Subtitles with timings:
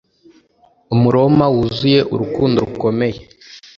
[0.93, 3.19] Umuroma wuzuye urukundo rukomeye